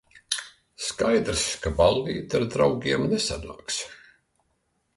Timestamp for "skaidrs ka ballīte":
0.85-2.39